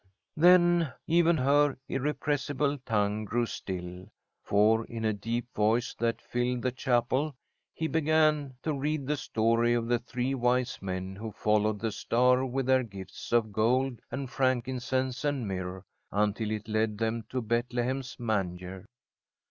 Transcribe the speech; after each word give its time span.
Then 0.35 0.91
even 1.05 1.37
her 1.37 1.77
irrepressible 1.87 2.79
tongue 2.87 3.23
grew 3.23 3.45
still, 3.45 4.09
for, 4.43 4.83
in 4.85 5.05
a 5.05 5.13
deep 5.13 5.45
voice 5.55 5.93
that 5.99 6.23
filled 6.23 6.63
the 6.63 6.71
chapel, 6.71 7.35
he 7.75 7.85
began 7.85 8.55
to 8.63 8.73
read 8.73 9.05
the 9.05 9.15
story 9.15 9.75
of 9.75 9.87
the 9.87 9.99
three 9.99 10.33
wise 10.33 10.81
men 10.81 11.15
who 11.15 11.31
followed 11.31 11.77
the 11.79 11.91
star 11.91 12.43
with 12.43 12.65
their 12.65 12.81
gifts 12.81 13.31
of 13.31 13.51
gold 13.53 13.99
and 14.09 14.31
frankincense 14.31 15.23
and 15.23 15.47
myrrh, 15.47 15.83
until 16.11 16.49
it 16.49 16.67
led 16.67 16.97
them 16.97 17.23
to 17.29 17.39
Bethlehem's 17.39 18.19
manger. 18.19 18.87